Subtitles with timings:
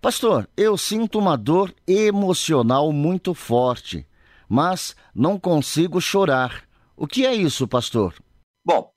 [0.00, 4.06] Pastor, eu sinto uma dor emocional muito forte,
[4.48, 6.64] mas não consigo chorar.
[6.96, 8.14] O que é isso, pastor?
[8.64, 8.92] Bom,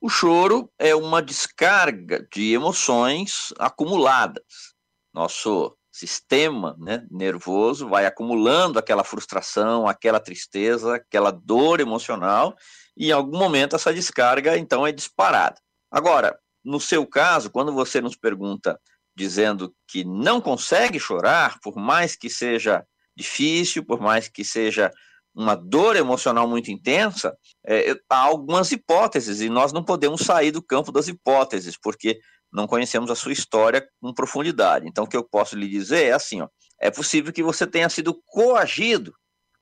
[0.00, 4.74] o choro é uma descarga de emoções acumuladas.
[5.14, 12.56] Nosso sistema né, nervoso vai acumulando aquela frustração, aquela tristeza, aquela dor emocional,
[12.96, 15.60] e em algum momento essa descarga então é disparada.
[15.90, 18.80] Agora, no seu caso, quando você nos pergunta
[19.14, 22.84] dizendo que não consegue chorar, por mais que seja
[23.16, 24.90] difícil, por mais que seja
[25.34, 30.62] uma dor emocional muito intensa, é, há algumas hipóteses e nós não podemos sair do
[30.62, 32.20] campo das hipóteses, porque
[32.52, 34.86] não conhecemos a sua história com profundidade.
[34.86, 37.88] Então, o que eu posso lhe dizer é assim: ó, é possível que você tenha
[37.88, 39.14] sido coagido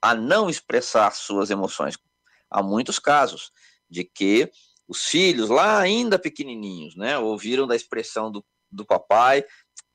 [0.00, 1.98] a não expressar suas emoções.
[2.50, 3.50] Há muitos casos
[3.90, 4.50] de que
[4.86, 9.44] os filhos, lá ainda pequenininhos, né, ouviram da expressão do do papai,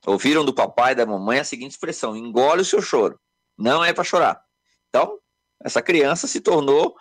[0.05, 3.19] ouviram do papai da mamãe a seguinte expressão: engole o seu choro.
[3.57, 4.41] Não é para chorar.
[4.89, 5.19] Então,
[5.63, 6.95] essa criança se tornou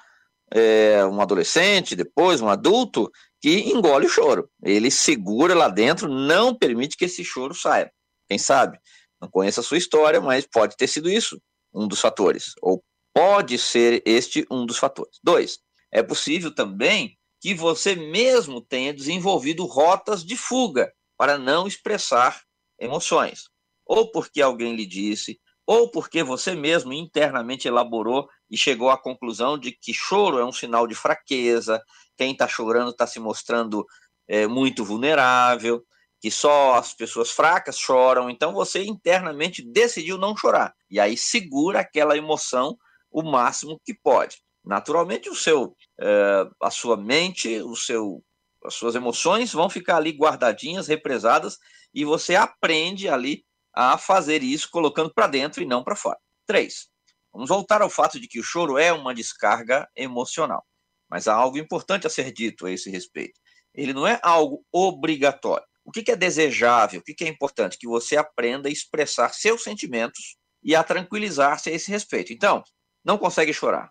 [0.51, 4.49] é, um adolescente, depois um adulto, que engole o choro.
[4.63, 7.93] Ele segura lá dentro, não permite que esse choro saia.
[8.29, 8.79] Quem sabe?
[9.21, 11.41] Não conheço a sua história, mas pode ter sido isso
[11.73, 12.53] um dos fatores.
[12.61, 12.83] Ou
[13.15, 15.19] pode ser este um dos fatores.
[15.23, 15.59] Dois,
[15.91, 22.43] é possível também que você mesmo tenha desenvolvido rotas de fuga para não expressar
[22.81, 23.45] emoções.
[23.87, 29.57] Ou porque alguém lhe disse, ou porque você mesmo internamente elaborou e chegou à conclusão
[29.57, 31.81] de que choro é um sinal de fraqueza,
[32.17, 33.87] quem está chorando está se mostrando
[34.27, 35.85] é, muito vulnerável,
[36.21, 40.75] que só as pessoas fracas choram, então você internamente decidiu não chorar.
[40.91, 42.77] E aí segura aquela emoção
[43.13, 44.39] o máximo que pode.
[44.65, 48.25] Naturalmente, o seu, é, a sua mente, o seu
[48.65, 51.59] as suas emoções vão ficar ali guardadinhas, represadas,
[51.93, 56.19] e você aprende ali a fazer isso colocando para dentro e não para fora.
[56.47, 56.89] Três,
[57.33, 60.65] vamos voltar ao fato de que o choro é uma descarga emocional.
[61.09, 63.39] Mas há algo importante a ser dito a esse respeito.
[63.75, 65.67] Ele não é algo obrigatório.
[65.85, 67.77] O que é desejável, o que é importante?
[67.79, 72.33] Que você aprenda a expressar seus sentimentos e a tranquilizar-se a esse respeito.
[72.33, 72.63] Então,
[73.05, 73.91] não consegue chorar.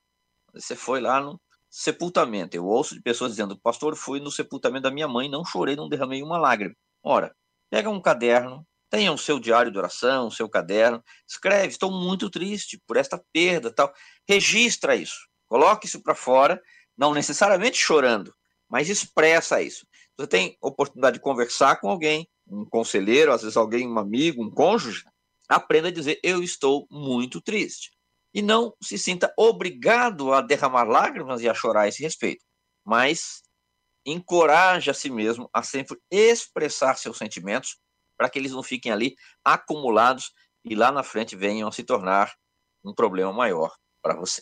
[0.53, 1.39] Você foi lá no,
[1.71, 2.55] sepultamento.
[2.55, 5.87] Eu ouço de pessoas dizendo, pastor, fui no sepultamento da minha mãe, não chorei, não
[5.87, 6.75] derramei uma lágrima.
[7.01, 7.33] Ora,
[7.69, 12.29] pega um caderno, tenha o seu diário de oração, o seu caderno, escreve, estou muito
[12.29, 13.91] triste por esta perda, tal.
[14.27, 15.17] Registra isso,
[15.47, 16.61] coloque isso para fora,
[16.97, 18.35] não necessariamente chorando,
[18.69, 19.87] mas expressa isso.
[20.17, 24.51] Você tem oportunidade de conversar com alguém, um conselheiro, às vezes alguém, um amigo, um
[24.51, 25.05] cônjuge,
[25.47, 27.91] aprenda a dizer, eu estou muito triste
[28.33, 32.43] e não se sinta obrigado a derramar lágrimas e a chorar a esse respeito,
[32.85, 33.41] mas
[34.05, 37.77] encoraje a si mesmo a sempre expressar seus sentimentos
[38.17, 40.31] para que eles não fiquem ali acumulados
[40.63, 42.33] e lá na frente venham a se tornar
[42.83, 44.41] um problema maior para você.